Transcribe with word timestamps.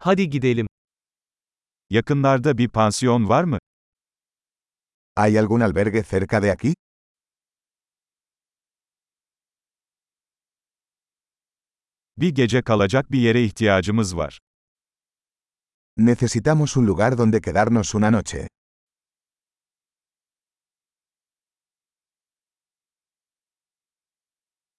Hadi 0.00 0.30
gidelim. 0.30 0.66
Yakınlarda 1.90 2.58
bir 2.58 2.68
pansiyon 2.68 3.28
var 3.28 3.44
mı? 3.44 3.58
¿Hay 5.16 5.38
algún 5.38 5.60
albergue 5.60 6.04
cerca 6.04 6.42
de 6.42 6.52
aquí? 6.52 6.74
Bir 12.16 12.34
gece 12.34 12.62
kalacak 12.62 13.12
bir 13.12 13.20
yere 13.20 13.44
ihtiyacımız 13.44 14.16
var. 14.16 14.38
Necesitamos 15.96 16.76
un 16.76 16.86
lugar 16.86 17.18
donde 17.18 17.40
quedarnos 17.40 17.94
una 17.94 18.12
noche. 18.12 18.48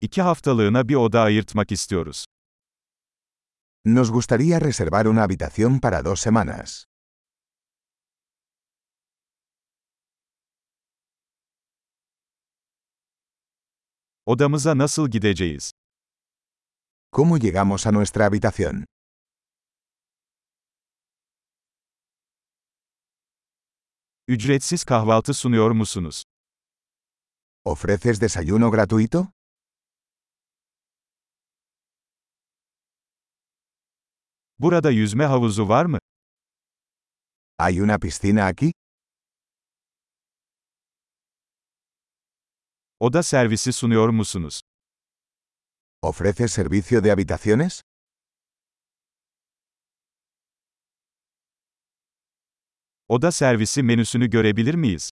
İki 0.00 0.22
haftalığına 0.22 0.88
bir 0.88 0.94
oda 0.94 1.20
ayırtmak 1.20 1.72
istiyoruz. 1.72 2.24
Nos 3.84 4.10
gustaría 4.10 4.58
reservar 4.58 5.08
una 5.08 5.22
habitación 5.22 5.80
para 5.80 6.02
dos 6.02 6.20
semanas. 6.20 6.84
Odamıza 14.26 14.78
nasıl 14.78 15.10
gideceğiz? 15.10 15.70
¿Cómo 17.10 17.38
llegamos 17.38 17.86
a 17.86 17.92
nuestra 17.92 18.26
habitación? 18.26 18.84
Ücretsiz 24.28 24.84
kahvaltı 24.84 25.34
sunuyor 25.34 25.70
musunuz? 25.70 26.24
¿Ofreces 27.64 28.20
desayuno 28.20 28.70
gratuito? 28.70 29.32
Burada 34.62 34.90
yüzme 34.90 35.24
havuzu 35.24 35.68
var 35.68 35.84
mı? 35.84 35.98
¿Hay 37.58 37.80
una 37.80 37.98
piscina 37.98 38.46
aquí? 38.46 38.72
Oda 43.00 43.22
servisi 43.22 43.72
sunuyor 43.72 44.08
musunuz? 44.08 44.60
¿Ofreces 46.02 46.52
servicio 46.52 47.04
de 47.04 47.12
habitaciones? 47.12 47.82
Oda 53.08 53.32
servisi 53.32 53.82
menüsünü 53.82 54.30
görebilir 54.30 54.74
miyiz? 54.74 55.10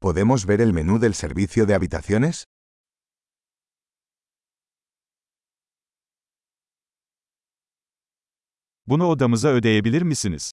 ¿Podemos 0.00 0.48
ver 0.48 0.60
el 0.60 0.72
menú 0.72 1.00
del 1.00 1.14
servicio 1.14 1.66
de 1.68 1.74
habitaciones? 1.74 2.44
Bunu 8.86 9.06
odamıza 9.06 9.48
ödeyebilir 9.48 10.02
misiniz? 10.02 10.52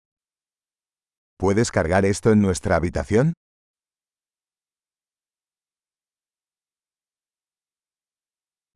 ¿Puedes 1.39 1.71
cargar 1.71 2.03
esto 2.03 2.31
en 2.31 2.41
nuestra 2.41 2.75
habitación? 2.75 3.33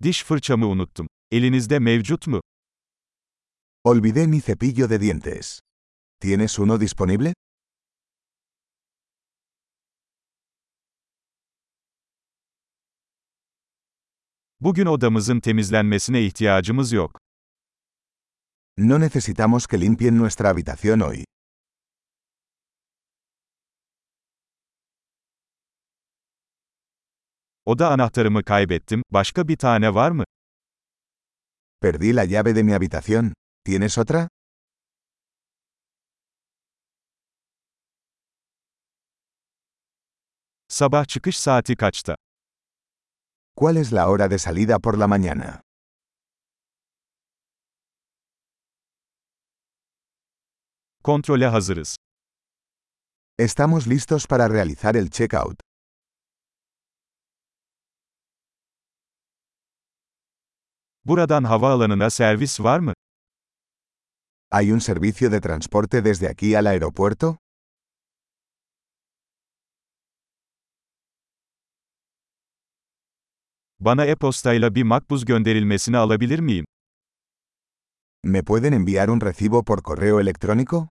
Diş 0.04 0.24
fırçamı 0.24 0.68
unuttum. 0.68 1.08
Elinizde 1.32 1.80
mevcut 1.80 2.28
mu? 2.28 2.42
Olvidé 3.84 4.28
mi 4.28 4.42
cepillo 4.42 4.90
de 4.90 5.02
dientes. 5.02 5.60
¿Tienes 6.20 6.60
uno 6.60 6.80
disponible? 6.80 7.34
Bugün 14.60 14.86
odamızın 14.86 15.40
temizlenmesine 15.40 16.22
ihtiyacımız 16.26 16.92
yok. 16.92 17.25
No 18.78 19.00
necesitamos 19.00 19.68
que 19.68 19.78
limpien 19.78 20.18
nuestra 20.18 20.50
habitación 20.50 21.02
hoy. 21.02 21.24
Oda 27.66 27.90
anahtarımı 27.90 28.44
kaybettim. 28.44 29.02
Başka 29.12 29.48
bir 29.48 29.58
tane 29.58 29.96
var 29.96 30.12
mı? 30.12 30.24
Perdí 31.82 32.16
la 32.16 32.24
llave 32.26 32.56
de 32.56 32.64
mi 32.64 32.74
habitación. 32.74 33.34
¿Tienes 33.66 33.98
otra? 33.98 34.30
Sabah 40.68 41.06
çıkış 41.08 41.40
saati 41.40 41.76
kaçta? 41.76 42.16
¿Cuál 43.56 43.78
es 43.78 43.94
la 43.94 44.08
hora 44.10 44.28
de 44.30 44.38
salida 44.38 44.80
por 44.80 44.98
la 44.98 45.08
mañana? 45.08 45.65
Kontrole 51.06 51.48
hazırız. 51.48 51.96
Estamos 53.40 53.88
listos 53.88 54.28
para 54.28 54.50
realizar 54.50 54.96
el 54.96 55.10
checkout. 55.10 55.60
Buradan 61.06 61.44
havaalanına 61.44 62.10
servis 62.10 62.60
var 62.60 62.80
mı? 62.80 62.94
¿Hay 64.52 64.72
un 64.72 64.80
servicio 64.80 65.32
de 65.32 65.42
transporte 65.42 66.06
desde 66.06 66.30
aquí 66.30 66.56
al 66.56 66.66
aeropuerto? 66.66 67.38
Bana 73.80 74.06
e-postayla 74.06 74.76
bir 74.76 74.84
makbuz 74.84 75.26
gönderilmesini 75.26 75.98
alabilir 75.98 76.40
miyim? 76.40 76.66
¿Me 78.24 78.44
pueden 78.44 78.74
enviar 78.74 79.10
un 79.10 79.22
recibo 79.22 79.64
por 79.64 79.84
correo 79.84 80.20
electrónico? 80.20 80.95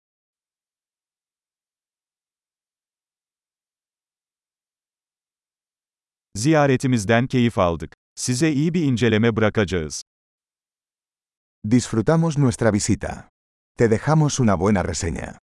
Ziyaretimizden 6.39 7.27
keyif 7.27 7.57
aldık. 7.57 7.93
Size 8.15 8.51
iyi 8.51 8.73
bir 8.73 8.83
inceleme 8.83 9.35
bırakacağız. 9.35 10.03
Disfrutamos 11.71 12.37
nuestra 12.37 12.73
visita. 12.73 13.29
Te 13.77 13.91
dejamos 13.91 14.39
una 14.39 14.59
buena 14.59 14.83
reseña. 14.83 15.48